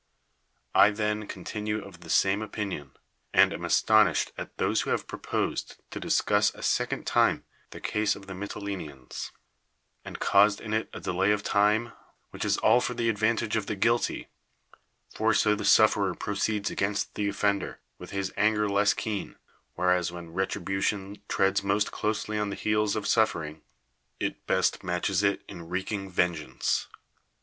I, 0.73 0.89
then, 0.89 1.27
contiiuH! 1.27 1.83
of 1.85 1.99
th(,' 1.99 2.09
same 2.09 2.41
opinion; 2.41 2.93
and 3.35 3.53
am 3.53 3.63
astonished 3.63 4.31
at 4.35 4.57
lliose 4.57 4.81
who 4.81 4.89
have 4.89 5.05
proposed 5.07 5.75
to 5.91 5.99
discuss 5.99 6.49
a 6.55 6.61
secoTid 6.61 7.15
lime 7.15 7.43
the 7.69 7.79
case 7.79 8.15
of 8.15 8.25
the 8.25 8.33
jMytile 8.33 8.63
neans, 8.63 9.29
and 10.03 10.19
cjiused 10.19 10.59
in 10.59 10.73
it 10.73 10.89
a 10.91 10.99
delay 10.99 11.29
of 11.31 11.43
time, 11.43 11.91
which 12.31 12.43
is 12.43 12.57
all 12.57 12.81
for 12.81 12.95
the 12.95 13.09
advantage 13.09 13.55
of 13.55 13.67
the 13.67 13.75
guilty 13.75 14.27
(for 15.13 15.35
so 15.35 15.43
35 15.43 15.43
THE 15.43 15.45
WORLD'S 15.45 15.45
FAMOUS 15.45 15.45
ORATIONS 15.45 15.57
the 15.59 15.73
sufferer 15.75 16.15
proceeds 16.15 16.71
against 16.71 17.13
the 17.13 17.27
offender 17.29 17.79
with 17.99 18.09
his 18.09 18.33
anger 18.35 18.67
less 18.67 18.95
Iceen; 18.95 19.35
whereas 19.75 20.11
when 20.11 20.33
retribution 20.33 21.21
treads 21.27 21.61
most 21.61 21.91
closely 21.91 22.39
on 22.39 22.49
the 22.49 22.55
heels 22.55 22.95
of 22.95 23.05
suffering, 23.05 23.61
it 24.19 24.47
best 24.47 24.83
matches 24.83 25.21
it 25.21 25.43
in 25.47 25.69
wreaking 25.69 26.09
vengeance). 26.09 26.87